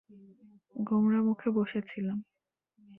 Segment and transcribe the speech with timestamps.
[0.75, 2.17] গোমরা মুখে বসে ছিলাম।